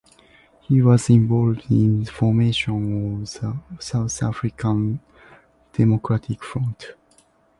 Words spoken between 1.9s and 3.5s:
the formation of